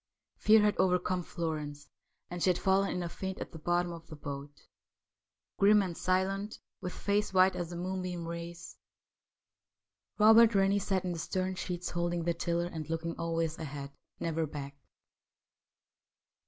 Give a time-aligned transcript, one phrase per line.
[0.39, 1.87] Fear had overcome Florence,
[2.27, 4.65] and she had fallen in a faint at the bottom of the boat.
[5.59, 8.79] Grim and silent, with face white as the moonbeam rays,
[10.17, 14.47] Robert Rennie sat in the stern sheets holding the tiller and looking always ahead, never
[14.47, 14.75] back.